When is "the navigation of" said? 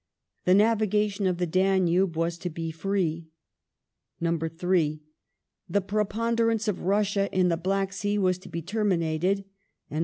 0.45-1.37